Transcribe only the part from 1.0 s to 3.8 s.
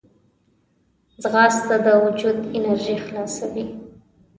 ځغاسته د وجود انرژي خلاصوي